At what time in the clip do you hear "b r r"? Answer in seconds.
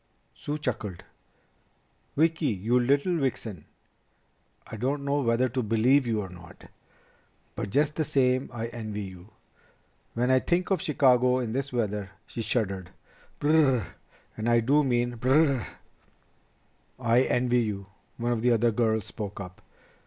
13.39-13.63, 15.17-15.53